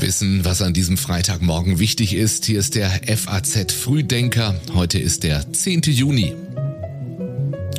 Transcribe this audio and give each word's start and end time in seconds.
Wissen, 0.00 0.44
was 0.44 0.62
an 0.62 0.74
diesem 0.74 0.96
Freitagmorgen 0.96 1.78
wichtig 1.78 2.14
ist. 2.14 2.44
Hier 2.44 2.60
ist 2.60 2.74
der 2.74 2.90
FAZ 2.90 3.72
Frühdenker. 3.72 4.60
Heute 4.74 4.98
ist 4.98 5.22
der 5.22 5.52
10. 5.52 5.82
Juni. 5.82 6.34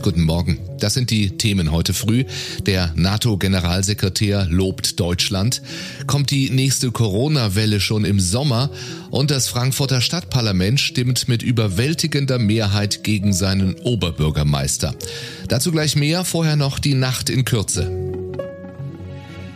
Guten 0.02 0.24
Morgen. 0.24 0.60
Das 0.80 0.94
sind 0.94 1.10
die 1.10 1.38
Themen 1.38 1.72
heute 1.72 1.94
früh. 1.94 2.24
Der 2.66 2.92
NATO-Generalsekretär 2.96 4.48
lobt 4.50 5.00
Deutschland. 5.00 5.62
Kommt 6.06 6.32
die 6.32 6.50
nächste 6.50 6.92
Corona-Welle 6.92 7.80
schon 7.80 8.06
im 8.06 8.20
Sommer? 8.20 8.70
Und 9.12 9.32
das 9.32 9.48
Frankfurter 9.48 10.02
Stadtparlament 10.02 10.80
stimmt 10.80 11.28
mit 11.28 11.44
überwältigender 11.44 12.40
Mehrheit 12.40 13.04
gegen 13.04 13.34
seinen 13.34 13.76
Oberbürgermeister. 13.76 14.96
Dazu 15.48 15.72
gleich 15.72 15.96
mehr. 15.96 16.26
Vorher 16.26 16.56
noch 16.56 16.80
die 16.80 16.94
Nacht 16.94 17.30
in 17.30 17.46
Kürze. 17.46 18.07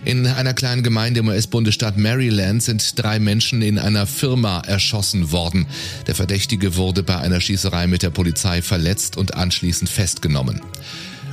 In 0.04 0.26
einer 0.26 0.56
kleinen 0.56 0.82
Gemeinde 0.82 1.20
im 1.20 1.28
US-Bundesstaat 1.28 1.96
Maryland 1.96 2.64
sind 2.64 2.98
drei 2.98 3.20
Menschen 3.20 3.62
in 3.62 3.78
einer 3.78 4.08
Firma 4.08 4.62
erschossen 4.62 5.32
worden. 5.32 5.68
Der 6.08 6.16
Verdächtige 6.16 6.76
wurde 6.76 7.04
bei 7.04 7.18
einer 7.18 7.40
Schießerei 7.40 7.86
mit 7.86 8.02
der 8.02 8.10
Polizei 8.10 8.64
verletzt 8.64 9.16
und 9.16 9.36
anschließend 9.36 9.90
festgenommen. 9.90 10.60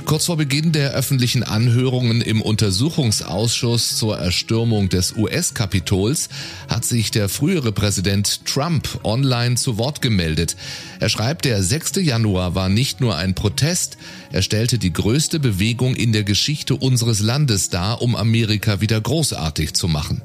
Kurz 0.09 0.25
vor 0.25 0.37
Beginn 0.37 0.71
der 0.71 0.93
öffentlichen 0.93 1.43
Anhörungen 1.43 2.21
im 2.21 2.41
Untersuchungsausschuss 2.41 3.95
zur 3.95 4.17
Erstürmung 4.17 4.89
des 4.89 5.15
US-Kapitols 5.15 6.29
hat 6.67 6.83
sich 6.83 7.11
der 7.11 7.29
frühere 7.29 7.71
Präsident 7.71 8.43
Trump 8.43 9.01
online 9.03 9.53
zu 9.53 9.77
Wort 9.77 10.01
gemeldet. 10.01 10.55
Er 10.99 11.09
schreibt, 11.09 11.45
der 11.45 11.61
6. 11.61 11.97
Januar 11.97 12.55
war 12.55 12.69
nicht 12.69 13.01
nur 13.01 13.17
ein 13.17 13.35
Protest, 13.35 13.99
er 14.31 14.41
stellte 14.41 14.79
die 14.79 14.91
größte 14.91 15.39
Bewegung 15.39 15.95
in 15.95 16.11
der 16.11 16.23
Geschichte 16.23 16.75
unseres 16.75 17.19
Landes 17.19 17.69
dar, 17.69 18.01
um 18.01 18.15
Amerika 18.15 18.81
wieder 18.81 18.99
großartig 18.99 19.75
zu 19.75 19.87
machen. 19.87 20.23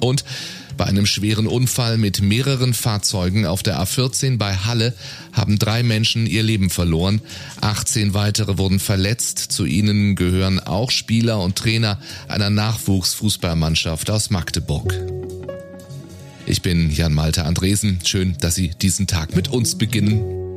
Und 0.00 0.24
bei 0.78 0.86
einem 0.86 1.04
schweren 1.04 1.46
Unfall 1.46 1.98
mit 1.98 2.22
mehreren 2.22 2.72
Fahrzeugen 2.72 3.44
auf 3.44 3.62
der 3.62 3.78
A14 3.78 4.38
bei 4.38 4.56
Halle 4.56 4.94
haben 5.32 5.58
drei 5.58 5.82
Menschen 5.82 6.26
ihr 6.26 6.42
Leben 6.42 6.70
verloren. 6.70 7.20
18 7.60 8.14
weitere 8.14 8.56
wurden 8.56 8.78
verletzt. 8.78 9.38
Zu 9.38 9.66
ihnen 9.66 10.16
gehören 10.16 10.60
auch 10.60 10.90
Spieler 10.90 11.42
und 11.42 11.56
Trainer 11.56 11.98
einer 12.28 12.48
Nachwuchsfußballmannschaft 12.48 14.08
aus 14.08 14.30
Magdeburg. 14.30 14.94
Ich 16.46 16.62
bin 16.62 16.90
Jan 16.90 17.12
Malte 17.12 17.44
Andresen. 17.44 17.98
Schön, 18.04 18.36
dass 18.40 18.54
Sie 18.54 18.70
diesen 18.70 19.06
Tag 19.06 19.36
mit 19.36 19.48
uns 19.48 19.76
beginnen. 19.76 20.47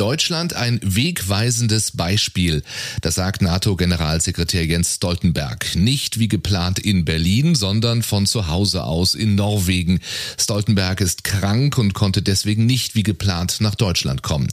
Deutschland 0.00 0.54
ein 0.54 0.80
wegweisendes 0.82 1.90
Beispiel. 1.90 2.62
Das 3.02 3.16
sagt 3.16 3.42
NATO-Generalsekretär 3.42 4.64
Jens 4.64 4.94
Stoltenberg. 4.94 5.76
Nicht 5.76 6.18
wie 6.18 6.28
geplant 6.28 6.78
in 6.78 7.04
Berlin, 7.04 7.54
sondern 7.54 8.02
von 8.02 8.24
zu 8.24 8.48
Hause 8.48 8.84
aus 8.84 9.14
in 9.14 9.34
Norwegen. 9.34 10.00
Stoltenberg 10.38 11.02
ist 11.02 11.22
krank 11.22 11.76
und 11.76 11.92
konnte 11.92 12.22
deswegen 12.22 12.64
nicht 12.64 12.94
wie 12.94 13.02
geplant 13.02 13.60
nach 13.60 13.74
Deutschland 13.74 14.22
kommen. 14.22 14.48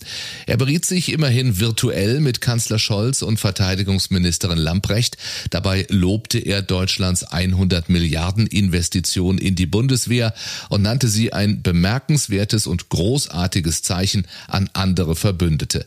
Er 0.48 0.58
beriet 0.58 0.84
sich 0.84 1.14
immerhin 1.14 1.62
virtuell 1.62 2.20
mit 2.20 2.42
Kanzler 2.42 2.78
Scholz 2.78 3.22
und 3.22 3.40
Verteidigungsministerin 3.40 4.58
Lamprecht. 4.58 5.16
Dabei 5.50 5.86
lobte 5.90 6.40
er 6.40 6.62
Deutschlands 6.62 7.23
100 7.23 7.88
Milliarden 7.88 8.48
Investition 8.48 9.38
in 9.38 9.56
die 9.56 9.66
Bundeswehr 9.66 10.34
und 10.68 10.81
nannte 10.81 11.08
sie 11.08 11.31
ein 11.31 11.62
bemerkenswertes 11.62 12.68
und 12.68 12.90
großartiges 12.90 13.81
Zeichen 13.81 14.28
an 14.50 14.70
andere 14.73 15.16
Verbündete. 15.16 15.36
Verbündete. 15.38 15.85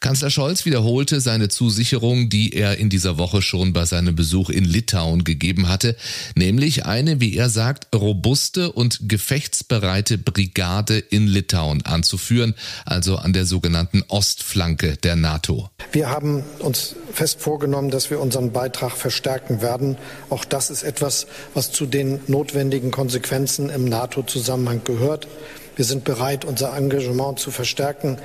Kanzler 0.00 0.30
Scholz 0.30 0.64
wiederholte 0.64 1.20
seine 1.20 1.48
Zusicherung, 1.48 2.28
die 2.28 2.52
er 2.52 2.78
in 2.78 2.88
dieser 2.88 3.16
Woche 3.16 3.42
schon 3.42 3.72
bei 3.72 3.84
seinem 3.84 4.16
Besuch 4.16 4.50
in 4.50 4.64
Litauen 4.64 5.22
gegeben 5.22 5.68
hatte, 5.68 5.94
nämlich 6.34 6.84
eine, 6.84 7.20
wie 7.20 7.36
er 7.36 7.48
sagt, 7.48 7.94
robuste 7.94 8.72
und 8.72 9.08
gefechtsbereite 9.08 10.18
Brigade 10.18 10.98
in 10.98 11.28
Litauen 11.28 11.86
anzuführen, 11.86 12.54
also 12.84 13.16
an 13.16 13.32
der 13.32 13.46
sogenannten 13.46 14.02
Ostflanke 14.08 14.96
der 14.96 15.14
NATO. 15.14 15.70
Wir 15.92 16.10
haben 16.10 16.42
uns 16.58 16.96
fest 17.12 17.40
vorgenommen, 17.40 17.90
dass 17.90 18.10
wir 18.10 18.18
unseren 18.18 18.50
Beitrag 18.50 18.96
verstärken 18.96 19.62
werden. 19.62 19.96
Auch 20.28 20.44
das 20.44 20.70
ist 20.70 20.82
etwas, 20.82 21.28
was 21.54 21.70
zu 21.70 21.86
den 21.86 22.18
notwendigen 22.26 22.90
Konsequenzen 22.90 23.70
im 23.70 23.84
NATO-Zusammenhang 23.84 24.82
gehört. 24.82 25.28
Wir 25.76 25.84
sind 25.84 26.02
bereit, 26.02 26.44
unser 26.44 26.76
Engagement 26.76 27.38
zu 27.38 27.52
verstärken 27.52 28.18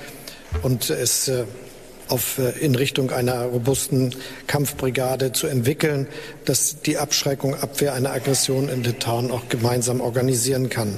und 0.61 0.89
es 0.89 1.27
äh, 1.27 1.45
auf, 2.07 2.37
äh, 2.37 2.51
in 2.59 2.75
Richtung 2.75 3.11
einer 3.11 3.43
robusten 3.45 4.15
Kampfbrigade 4.47 5.31
zu 5.31 5.47
entwickeln, 5.47 6.07
dass 6.45 6.81
die 6.81 6.97
Abschreckung, 6.97 7.55
Abwehr 7.55 7.93
einer 7.93 8.11
Aggression 8.11 8.69
in 8.69 8.83
Litauen 8.83 9.31
auch 9.31 9.49
gemeinsam 9.49 10.01
organisieren 10.01 10.69
kann. 10.69 10.97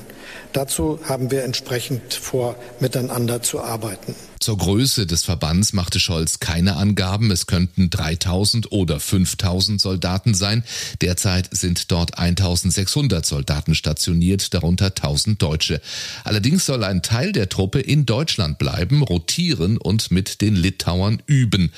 Dazu 0.54 1.00
haben 1.04 1.32
wir 1.32 1.44
entsprechend 1.44 2.14
vor, 2.14 2.56
miteinander 2.80 3.42
zu 3.42 3.62
arbeiten. 3.62 4.16
Zur 4.46 4.60
Größe 4.60 5.08
des 5.08 5.24
Verbands 5.24 5.74
machte 5.74 6.00
Scholz 6.00 6.38
keine 6.40 6.76
Angaben. 6.76 7.32
Es 7.32 7.48
könnten 7.48 7.90
3000 7.90 8.72
oder 8.72 9.00
5000 9.00 9.82
Soldaten 9.82 10.36
sein. 10.36 10.64
Derzeit 11.02 11.50
sind 11.50 11.92
dort 11.92 12.20
1600 12.20 13.26
Soldaten 13.26 13.74
stationiert, 13.74 14.54
darunter 14.54 14.86
1000 14.86 15.42
Deutsche. 15.42 15.82
Allerdings 16.24 16.68
soll 16.68 16.84
ein 16.84 17.02
Teil 17.02 17.32
der 17.32 17.50
Truppe 17.50 17.80
in 17.80 18.06
Deutschland 18.06 18.60
bleiben, 18.60 19.02
rotieren 19.02 19.80
und 19.80 20.12
mit 20.12 20.42
den 20.42 20.56
Litauern 20.56 21.24
üben. 21.26 21.72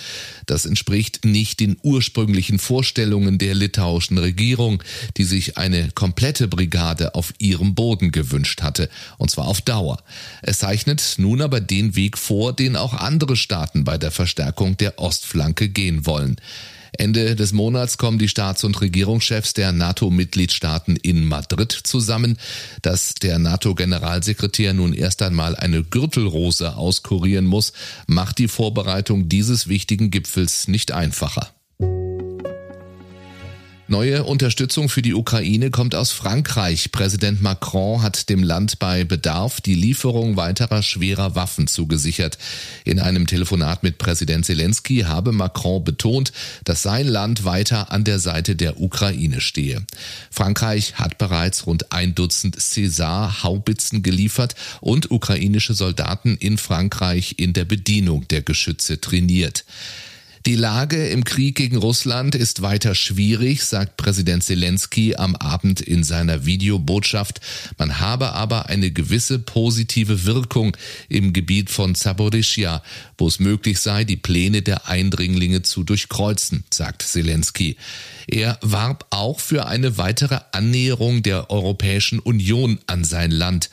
Das 0.45 0.65
entspricht 0.65 1.23
nicht 1.23 1.61
den 1.61 1.77
ursprünglichen 1.83 2.59
Vorstellungen 2.59 3.37
der 3.37 3.55
litauischen 3.55 4.17
Regierung, 4.17 4.83
die 5.15 5.23
sich 5.23 5.57
eine 5.57 5.91
komplette 5.91 6.49
Brigade 6.49 7.15
auf 7.15 7.33
ihrem 7.37 7.75
Boden 7.75 8.11
gewünscht 8.11 8.61
hatte, 8.61 8.89
und 9.17 9.31
zwar 9.31 9.47
auf 9.47 9.61
Dauer. 9.61 10.03
Es 10.41 10.59
zeichnet 10.59 11.15
nun 11.17 11.41
aber 11.41 11.61
den 11.61 11.95
Weg 11.95 12.17
vor, 12.17 12.56
den 12.59 12.75
auch 12.75 12.93
andere 12.93 13.35
Staaten 13.35 13.83
bei 13.83 13.97
der 13.97 14.11
Verstärkung 14.11 14.77
der 14.77 14.99
Ostflanke 14.99 15.69
gehen 15.69 16.05
wollen. 16.05 16.37
Ende 16.97 17.35
des 17.35 17.53
Monats 17.53 17.97
kommen 17.97 18.17
die 18.17 18.27
Staats- 18.27 18.63
und 18.63 18.81
Regierungschefs 18.81 19.53
der 19.53 19.71
NATO-Mitgliedstaaten 19.71 20.95
in 20.95 21.25
Madrid 21.25 21.71
zusammen. 21.71 22.37
Dass 22.81 23.15
der 23.15 23.39
NATO-Generalsekretär 23.39 24.73
nun 24.73 24.93
erst 24.93 25.21
einmal 25.21 25.55
eine 25.55 25.83
Gürtelrose 25.83 26.75
auskurieren 26.75 27.45
muss, 27.45 27.73
macht 28.07 28.39
die 28.39 28.47
Vorbereitung 28.47 29.29
dieses 29.29 29.67
wichtigen 29.67 30.11
Gipfels 30.11 30.67
nicht 30.67 30.91
einfacher. 30.91 31.51
Neue 33.89 34.25
Unterstützung 34.25 34.89
für 34.89 35.01
die 35.01 35.13
Ukraine 35.13 35.71
kommt 35.71 35.95
aus 35.95 36.11
Frankreich. 36.11 36.91
Präsident 36.91 37.41
Macron 37.41 38.01
hat 38.01 38.27
dem 38.27 38.43
Land 38.43 38.79
bei 38.79 39.05
Bedarf 39.05 39.61
die 39.61 39.75
Lieferung 39.75 40.35
weiterer 40.35 40.83
schwerer 40.83 41.35
Waffen 41.35 41.67
zugesichert. 41.67 42.37
In 42.83 42.99
einem 42.99 43.27
Telefonat 43.27 43.83
mit 43.83 43.97
Präsident 43.97 44.45
Zelensky 44.45 45.05
habe 45.07 45.31
Macron 45.31 45.85
betont, 45.85 46.33
dass 46.65 46.83
sein 46.83 47.07
Land 47.07 47.45
weiter 47.45 47.89
an 47.89 48.03
der 48.03 48.19
Seite 48.19 48.57
der 48.57 48.81
Ukraine 48.81 49.39
stehe. 49.39 49.85
Frankreich 50.31 50.95
hat 50.95 51.17
bereits 51.17 51.65
rund 51.65 51.93
ein 51.93 52.13
Dutzend 52.13 52.57
César-Haubitzen 52.57 54.03
geliefert 54.03 54.55
und 54.81 55.11
ukrainische 55.11 55.73
Soldaten 55.73 56.35
in 56.35 56.57
Frankreich 56.57 57.35
in 57.37 57.53
der 57.53 57.63
Bedienung 57.63 58.27
der 58.27 58.41
Geschütze 58.41 58.99
trainiert. 58.99 59.63
Die 60.45 60.55
Lage 60.55 61.07
im 61.07 61.23
Krieg 61.23 61.55
gegen 61.55 61.77
Russland 61.77 62.35
ist 62.35 62.61
weiter 62.61 62.95
schwierig, 62.95 63.63
sagt 63.63 63.97
Präsident 63.97 64.43
Zelensky 64.43 65.15
am 65.15 65.35
Abend 65.35 65.81
in 65.81 66.03
seiner 66.03 66.45
Videobotschaft. 66.45 67.41
Man 67.77 67.99
habe 67.99 68.33
aber 68.33 68.67
eine 68.67 68.91
gewisse 68.91 69.39
positive 69.39 70.25
Wirkung 70.25 70.77
im 71.09 71.33
Gebiet 71.33 71.69
von 71.69 71.95
Zaporizhia, 71.95 72.83
wo 73.17 73.27
es 73.27 73.39
möglich 73.39 73.79
sei, 73.79 74.03
die 74.03 74.17
Pläne 74.17 74.61
der 74.61 74.87
Eindringlinge 74.87 75.63
zu 75.63 75.83
durchkreuzen, 75.83 76.63
sagt 76.71 77.01
Zelensky. 77.01 77.75
Er 78.27 78.57
warb 78.61 79.05
auch 79.09 79.39
für 79.39 79.67
eine 79.67 79.97
weitere 79.97 80.39
Annäherung 80.51 81.23
der 81.23 81.49
Europäischen 81.49 82.19
Union 82.19 82.79
an 82.87 83.03
sein 83.03 83.31
Land. 83.31 83.69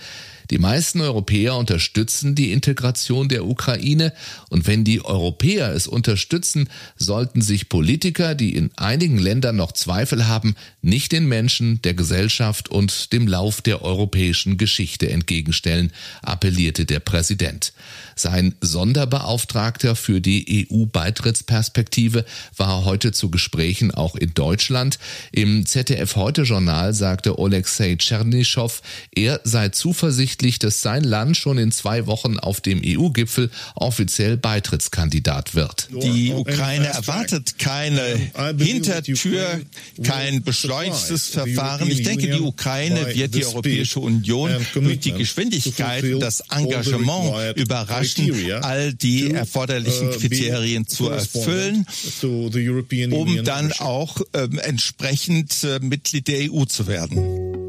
Die 0.55 0.61
meisten 0.61 1.01
Europäer 1.01 1.57
unterstützen 1.57 2.37
die 2.37 2.53
Integration 2.53 3.29
der 3.29 3.45
Ukraine 3.45 4.13
und 4.51 4.69
wenn 4.69 4.85
die 4.85 5.05
Europäer 5.05 5.75
es 5.75 5.89
unterstützen, 5.89 6.69
sollten 6.97 7.41
sich 7.43 7.69
Politiker, 7.69 8.37
die 8.37 8.55
in 8.55 8.71
einigen 8.77 9.19
Ländern 9.19 9.57
noch 9.57 9.73
Zweifel 9.73 10.29
haben, 10.29 10.55
nicht 10.81 11.11
den 11.11 11.27
Menschen, 11.27 11.83
der 11.83 11.95
Gesellschaft 11.95 12.69
und 12.69 13.13
dem 13.13 13.27
Lauf 13.27 13.63
der 13.63 13.83
europäischen 13.83 14.57
Geschichte 14.57 15.11
entgegenstellen, 15.11 15.91
appellierte 16.23 16.85
der 16.85 17.01
Präsident. 17.01 17.73
Sein 18.15 18.55
Sonderbeauftragter 18.61 19.97
für 19.97 20.21
die 20.21 20.69
EU-Beitrittsperspektive 20.71 22.25
war 22.57 22.85
heute 22.85 23.11
zu 23.11 23.29
Gesprächen 23.29 23.91
auch 23.91 24.15
in 24.15 24.35
Deutschland. 24.35 25.01
Im 25.33 25.67
ZDF 25.67 26.15
Heute 26.15 26.43
Journal 26.43 26.95
sagte 26.95 27.41
Oleksiy 27.41 27.97
Tschernyschow, 27.97 28.83
er 29.17 29.41
sei 29.43 29.71
zuversichtlich, 29.71 30.44
offensichtlich, 30.45 30.59
dass 30.59 30.83
sein 30.83 31.05
Land 31.05 31.37
schon 31.37 31.57
in 31.57 31.73
zwei 31.73 32.07
Wochen 32.07 32.39
auf 32.39 32.61
dem 32.61 32.83
EU-Gipfel 32.85 33.51
offiziell 33.75 34.37
Beitrittskandidat 34.37 35.55
wird. 35.55 35.89
Die 35.91 36.33
Ukraine 36.33 36.89
erwartet 36.89 37.59
keine 37.59 38.03
Hintertür, 38.59 39.61
kein 40.03 40.43
beschleunigtes 40.43 41.29
Verfahren. 41.29 41.91
Ich 41.91 42.03
denke, 42.03 42.27
die 42.27 42.41
Ukraine 42.41 43.15
wird 43.15 43.35
die 43.35 43.47
Europäische 43.47 44.01
Union 44.01 44.51
durch 44.75 45.01
die 45.01 45.13
Geschwindigkeit 45.13 46.05
und 46.05 46.21
das 46.21 46.41
Engagement 46.51 47.57
überraschen, 47.57 48.31
all 48.61 48.93
die 48.93 49.31
erforderlichen 49.31 50.11
Kriterien 50.11 50.87
zu 50.87 51.09
erfüllen, 51.09 51.87
um 53.13 53.45
dann 53.45 53.73
auch 53.79 54.21
äh, 54.33 54.49
entsprechend 54.63 55.65
äh, 55.65 55.79
Mitglied 55.81 56.29
der 56.29 56.53
EU 56.53 56.65
zu 56.65 56.87
werden. 56.87 57.64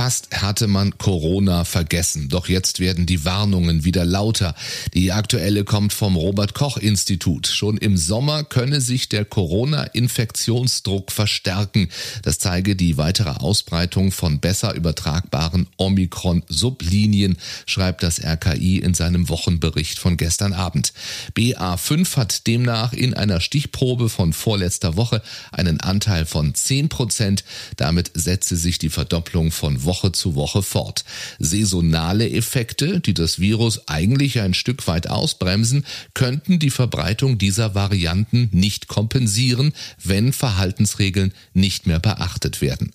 Fast 0.00 0.30
hatte 0.40 0.66
man 0.66 0.96
Corona 0.96 1.66
vergessen. 1.66 2.30
Doch 2.30 2.48
jetzt 2.48 2.80
werden 2.80 3.04
die 3.04 3.26
Warnungen 3.26 3.84
wieder 3.84 4.06
lauter. 4.06 4.54
Die 4.94 5.12
aktuelle 5.12 5.64
kommt 5.64 5.92
vom 5.92 6.16
Robert 6.16 6.54
Koch 6.54 6.78
Institut. 6.78 7.46
Schon 7.46 7.76
im 7.76 7.98
Sommer 7.98 8.42
könne 8.44 8.80
sich 8.80 9.10
der 9.10 9.26
Corona-Infektionsdruck 9.26 11.12
verstärken. 11.12 11.90
Das 12.22 12.38
zeige 12.38 12.76
die 12.76 12.96
weitere 12.96 13.28
Ausbreitung 13.28 14.10
von 14.10 14.40
besser 14.40 14.72
übertragbaren 14.74 15.66
Omikron-Sublinien, 15.76 17.36
schreibt 17.66 18.02
das 18.02 18.24
RKI 18.24 18.78
in 18.78 18.94
seinem 18.94 19.28
Wochenbericht 19.28 19.98
von 19.98 20.16
gestern 20.16 20.54
Abend. 20.54 20.94
BA5 21.36 22.16
hat 22.16 22.46
demnach 22.46 22.94
in 22.94 23.12
einer 23.12 23.40
Stichprobe 23.40 24.08
von 24.08 24.32
vorletzter 24.32 24.96
Woche 24.96 25.20
einen 25.52 25.78
Anteil 25.78 26.24
von 26.24 26.54
10 26.54 26.88
Prozent. 26.88 27.44
Damit 27.76 28.12
setze 28.14 28.56
sich 28.56 28.78
die 28.78 28.88
Verdopplung 28.88 29.50
von 29.50 29.84
Woche 29.90 30.12
zu 30.12 30.36
Woche 30.36 30.62
fort. 30.62 31.04
Saisonale 31.40 32.30
Effekte, 32.30 33.00
die 33.00 33.12
das 33.12 33.40
Virus 33.40 33.88
eigentlich 33.88 34.38
ein 34.38 34.54
Stück 34.54 34.86
weit 34.86 35.08
ausbremsen, 35.08 35.84
könnten 36.14 36.60
die 36.60 36.70
Verbreitung 36.70 37.38
dieser 37.38 37.74
Varianten 37.74 38.48
nicht 38.52 38.86
kompensieren, 38.86 39.72
wenn 40.00 40.32
Verhaltensregeln 40.32 41.32
nicht 41.54 41.88
mehr 41.88 41.98
beachtet 41.98 42.60
werden. 42.60 42.92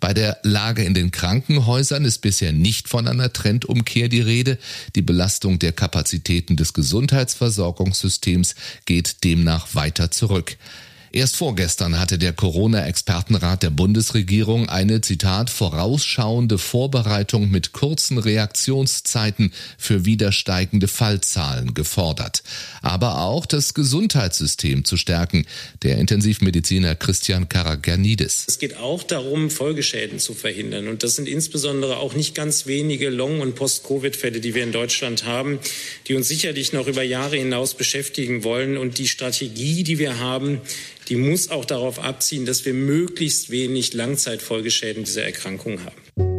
Bei 0.00 0.14
der 0.14 0.38
Lage 0.42 0.84
in 0.84 0.94
den 0.94 1.10
Krankenhäusern 1.10 2.06
ist 2.06 2.22
bisher 2.22 2.52
nicht 2.52 2.88
von 2.88 3.06
einer 3.06 3.30
Trendumkehr 3.30 4.08
die 4.08 4.22
Rede. 4.22 4.56
Die 4.94 5.02
Belastung 5.02 5.58
der 5.58 5.72
Kapazitäten 5.72 6.56
des 6.56 6.72
Gesundheitsversorgungssystems 6.72 8.54
geht 8.86 9.22
demnach 9.22 9.74
weiter 9.74 10.10
zurück. 10.10 10.56
Erst 11.10 11.36
vorgestern 11.36 11.98
hatte 11.98 12.18
der 12.18 12.34
Corona-Expertenrat 12.34 13.62
der 13.62 13.70
Bundesregierung 13.70 14.68
eine, 14.68 15.00
Zitat, 15.00 15.48
vorausschauende 15.48 16.58
Vorbereitung 16.58 17.50
mit 17.50 17.72
kurzen 17.72 18.18
Reaktionszeiten 18.18 19.52
für 19.78 20.04
wieder 20.04 20.32
steigende 20.32 20.86
Fallzahlen 20.86 21.72
gefordert. 21.72 22.42
Aber 22.82 23.22
auch 23.22 23.46
das 23.46 23.72
Gesundheitssystem 23.72 24.84
zu 24.84 24.98
stärken. 24.98 25.46
Der 25.82 25.96
Intensivmediziner 25.96 26.94
Christian 26.94 27.48
Karaganidis. 27.48 28.44
Es 28.46 28.58
geht 28.58 28.76
auch 28.76 29.02
darum, 29.02 29.50
Folgeschäden 29.50 30.18
zu 30.18 30.34
verhindern. 30.34 30.88
Und 30.88 31.02
das 31.02 31.16
sind 31.16 31.26
insbesondere 31.26 31.96
auch 31.96 32.14
nicht 32.14 32.34
ganz 32.34 32.66
wenige 32.66 33.08
Long- 33.08 33.40
und 33.40 33.54
Post-Covid-Fälle, 33.54 34.40
die 34.40 34.54
wir 34.54 34.62
in 34.62 34.72
Deutschland 34.72 35.24
haben, 35.24 35.58
die 36.06 36.14
uns 36.14 36.28
sicherlich 36.28 36.74
noch 36.74 36.86
über 36.86 37.02
Jahre 37.02 37.36
hinaus 37.36 37.74
beschäftigen 37.74 38.44
wollen. 38.44 38.76
Und 38.76 38.98
die 38.98 39.08
Strategie, 39.08 39.84
die 39.84 39.98
wir 39.98 40.18
haben, 40.18 40.60
die 41.08 41.16
muss 41.16 41.50
auch 41.50 41.64
darauf 41.64 41.98
abziehen, 41.98 42.46
dass 42.46 42.64
wir 42.64 42.74
möglichst 42.74 43.50
wenig 43.50 43.94
Langzeitfolgeschäden 43.94 45.04
dieser 45.04 45.24
Erkrankung 45.24 45.80
haben. 45.84 46.37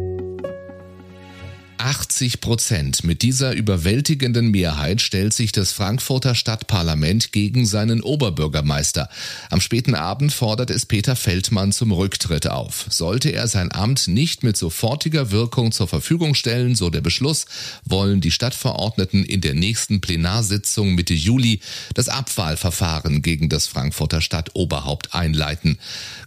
80 1.90 2.40
Prozent. 2.40 3.02
Mit 3.02 3.22
dieser 3.22 3.52
überwältigenden 3.52 4.52
Mehrheit 4.52 5.00
stellt 5.00 5.34
sich 5.34 5.50
das 5.50 5.72
Frankfurter 5.72 6.36
Stadtparlament 6.36 7.32
gegen 7.32 7.66
seinen 7.66 8.00
Oberbürgermeister. 8.00 9.08
Am 9.50 9.60
späten 9.60 9.96
Abend 9.96 10.32
fordert 10.32 10.70
es 10.70 10.86
Peter 10.86 11.16
Feldmann 11.16 11.72
zum 11.72 11.90
Rücktritt 11.90 12.46
auf. 12.46 12.86
Sollte 12.90 13.30
er 13.30 13.48
sein 13.48 13.72
Amt 13.72 14.06
nicht 14.06 14.44
mit 14.44 14.56
sofortiger 14.56 15.32
Wirkung 15.32 15.72
zur 15.72 15.88
Verfügung 15.88 16.36
stellen, 16.36 16.76
so 16.76 16.90
der 16.90 17.00
Beschluss, 17.00 17.46
wollen 17.84 18.20
die 18.20 18.30
Stadtverordneten 18.30 19.24
in 19.24 19.40
der 19.40 19.54
nächsten 19.54 20.00
Plenarsitzung 20.00 20.94
Mitte 20.94 21.14
Juli 21.14 21.58
das 21.94 22.08
Abwahlverfahren 22.08 23.20
gegen 23.20 23.48
das 23.48 23.66
Frankfurter 23.66 24.20
Stadtoberhaupt 24.20 25.12
einleiten. 25.12 25.76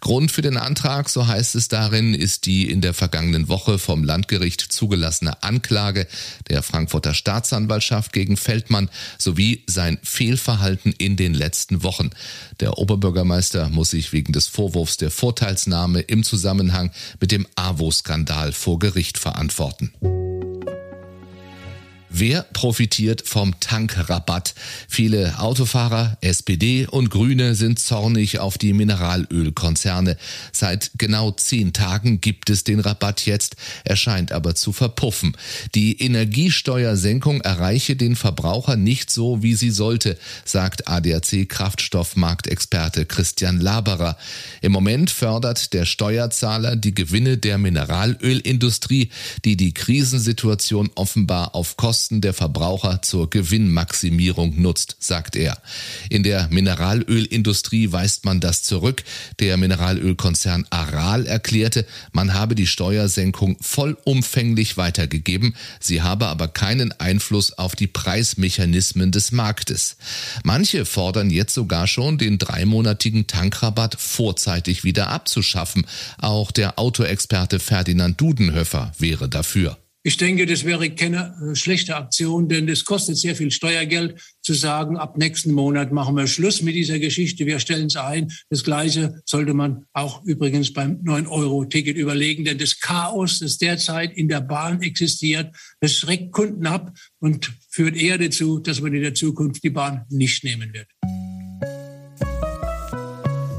Grund 0.02 0.30
für 0.30 0.42
den 0.42 0.58
Antrag, 0.58 1.08
so 1.08 1.26
heißt 1.26 1.56
es 1.56 1.70
darin, 1.70 2.14
ist 2.14 2.48
die 2.48 2.70
in 2.70 2.82
der 2.82 2.94
vergangenen 2.94 3.48
Woche 3.48 3.80
vom 3.80 4.04
Landgericht 4.04 4.60
zugelassene 4.60 5.42
Anklage 5.42 5.53
der 5.62 6.64
Frankfurter 6.64 7.14
Staatsanwaltschaft 7.14 8.14
gegen 8.14 8.38
Feldmann 8.38 8.90
sowie 9.18 9.64
sein 9.68 10.00
Fehlverhalten 10.04 10.94
in 10.94 11.16
den 11.16 11.34
letzten 11.34 11.84
Wochen. 11.84 12.10
Der 12.60 12.78
Oberbürgermeister 12.78 13.70
muss 13.70 13.92
sich 13.92 14.14
wegen 14.14 14.34
des 14.34 14.48
Vorwurfs 14.48 14.98
der 14.98 15.12
Vorteilsnahme 15.12 16.02
im 16.02 16.24
Zusammenhang 16.24 16.92
mit 17.20 17.32
dem 17.32 17.48
AWO-Skandal 17.56 18.52
vor 18.52 18.80
Gericht 18.80 19.18
verantworten. 19.18 19.92
Wer 22.16 22.44
profitiert 22.54 23.28
vom 23.28 23.60
Tankrabatt? 23.60 24.54
Viele 24.88 25.40
Autofahrer, 25.40 26.16
SPD 26.22 26.86
und 26.86 27.10
Grüne 27.10 27.56
sind 27.56 27.80
zornig 27.80 28.38
auf 28.38 28.60
die 28.60 28.74
Mineralölkonzerne. 28.74 30.18
Seit 30.52 30.92
genau 31.00 31.32
zehn 31.32 31.74
Tagen 31.74 32.22
gibt 32.22 32.52
es 32.52 32.64
den 32.64 32.82
Rabatt 32.82 33.26
jetzt, 33.26 33.56
er 33.84 33.96
scheint 33.96 34.32
aber 34.32 34.54
zu 34.54 34.74
verpuffen. 34.74 35.36
Die 35.74 36.04
Energiesteuersenkung 36.04 37.42
erreiche 37.42 37.96
den 37.96 38.16
Verbraucher 38.16 38.76
nicht 38.76 39.10
so, 39.10 39.42
wie 39.42 39.56
sie 39.56 39.72
sollte, 39.72 40.20
sagt 40.46 40.88
ADAC 40.88 41.50
Kraftstoffmarktexperte 41.50 43.08
Christian 43.08 43.60
Laberer. 43.60 44.18
Im 44.62 44.72
Moment 44.72 45.10
fördert 45.10 45.74
der 45.74 45.86
Steuerzahler 45.86 46.76
die 46.76 46.94
Gewinne 46.94 47.40
der 47.40 47.58
Mineralölindustrie, 47.58 49.10
die 49.46 49.58
die 49.58 49.74
Krisensituation 49.74 50.92
offenbar 50.94 51.56
auf 51.56 51.76
Kosten 51.76 52.03
Kosten 52.04 52.20
der 52.20 52.34
Verbraucher 52.34 53.02
zur 53.02 53.30
Gewinnmaximierung 53.30 54.62
nutzt, 54.62 54.98
sagt 55.00 55.38
er. 55.38 55.58
In 56.10 56.24
der 56.24 56.50
Mineralölindustrie 56.50 57.94
weist 57.94 58.26
man 58.26 58.42
das 58.42 58.62
zurück. 58.62 59.06
Der 59.40 59.56
Mineralölkonzern 59.56 60.68
Aral 60.70 61.26
erklärte, 61.26 61.86
man 62.12 62.34
habe 62.34 62.56
die 62.56 62.68
Steuersenkung 62.68 63.56
vollumfänglich 63.62 64.76
weitergegeben, 64.76 65.56
sie 65.80 66.02
habe 66.02 66.28
aber 66.28 66.50
keinen 66.50 66.92
Einfluss 66.92 67.58
auf 67.58 67.74
die 67.74 67.88
Preismechanismen 67.88 69.14
des 69.14 69.32
Marktes. 69.32 69.96
Manche 70.44 70.84
fordern 70.84 71.30
jetzt 71.30 71.54
sogar 71.54 71.88
schon, 71.88 72.18
den 72.18 72.38
dreimonatigen 72.38 73.28
Tankrabatt 73.28 73.96
vorzeitig 73.98 74.84
wieder 74.84 75.08
abzuschaffen. 75.08 75.88
Auch 76.18 76.52
der 76.52 76.80
Autoexperte 76.80 77.60
Ferdinand 77.60 78.20
Dudenhöfer 78.20 78.92
wäre 79.00 79.30
dafür. 79.30 79.78
Ich 80.06 80.18
denke, 80.18 80.46
das 80.46 80.66
wäre 80.66 80.90
keine 80.90 81.34
äh, 81.42 81.56
schlechte 81.56 81.96
Aktion, 81.96 82.50
denn 82.50 82.68
es 82.68 82.84
kostet 82.84 83.16
sehr 83.16 83.38
viel 83.38 83.52
Steuergeld 83.52 84.20
zu 84.42 84.54
sagen, 84.54 84.98
ab 84.98 85.18
nächsten 85.18 85.54
Monat 85.54 85.94
machen 85.94 86.18
wir 86.18 86.28
Schluss 86.28 86.62
mit 86.62 86.76
dieser 86.76 87.00
Geschichte, 87.00 87.46
wir 87.46 87.58
stellen 87.60 87.88
es 87.88 87.96
ein. 87.96 88.30
Das 88.50 88.66
Gleiche 88.66 89.22
sollte 89.26 89.54
man 89.54 89.86
auch 89.94 90.22
übrigens 90.26 90.74
beim 90.74 91.02
9-Euro-Ticket 91.06 91.96
überlegen, 91.96 92.44
denn 92.44 92.58
das 92.58 92.82
Chaos, 92.82 93.40
das 93.40 93.58
derzeit 93.58 94.12
in 94.18 94.28
der 94.28 94.42
Bahn 94.42 94.82
existiert, 94.82 95.56
das 95.80 95.96
schreckt 95.96 96.34
Kunden 96.34 96.68
ab 96.68 96.94
und 97.20 97.54
führt 97.70 97.96
eher 97.96 98.18
dazu, 98.18 98.60
dass 98.60 98.82
man 98.82 98.94
in 98.94 99.04
der 99.04 99.14
Zukunft 99.14 99.64
die 99.64 99.70
Bahn 99.70 100.06
nicht 100.10 100.44
nehmen 100.44 100.74
wird. 100.74 100.88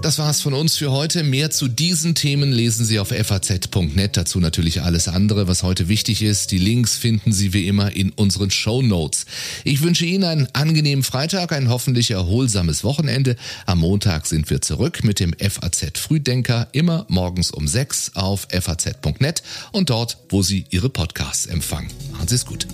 Das 0.05 0.19
war's 0.19 0.43
von 0.43 0.53
uns 0.53 0.77
für 0.77 0.93
heute. 0.93 1.23
Mehr 1.23 1.51
zu 1.51 1.67
diesen 1.67 2.15
Themen 2.15 2.53
lesen 2.53 2.85
Sie 2.85 2.99
auf 2.99 3.09
faz.net. 3.09 4.19
Dazu 4.19 4.39
natürlich 4.39 4.83
alles 4.83 5.09
andere, 5.09 5.49
was 5.49 5.63
heute 5.63 5.89
wichtig 5.89 6.21
ist. 6.21 6.51
Die 6.51 6.59
Links 6.59 6.99
finden 6.99 7.33
Sie 7.33 7.55
wie 7.55 7.67
immer 7.67 7.91
in 7.97 8.11
unseren 8.11 8.51
Show 8.51 8.83
Notes. 8.83 9.25
Ich 9.65 9.81
wünsche 9.81 10.05
Ihnen 10.05 10.25
einen 10.25 10.49
angenehmen 10.53 11.05
Freitag, 11.05 11.53
ein 11.53 11.71
hoffentlich 11.71 12.11
erholsames 12.11 12.85
Wochenende. 12.85 13.37
Am 13.65 13.79
Montag 13.79 14.27
sind 14.27 14.51
wir 14.51 14.61
zurück 14.61 15.05
mit 15.05 15.21
dem 15.21 15.33
FAZ 15.39 15.99
Frühdenker, 15.99 16.69
immer 16.73 17.07
morgens 17.09 17.51
um 17.51 17.67
sechs 17.67 18.11
auf 18.15 18.47
faz.net 18.51 19.43
und 19.73 19.89
dort, 19.89 20.19
wo 20.29 20.43
Sie 20.43 20.67
Ihre 20.69 20.91
Podcasts 20.91 21.47
empfangen. 21.47 21.89
Machen 22.13 22.29
Sie 22.29 22.35
es 22.35 22.45
gut. 22.45 22.67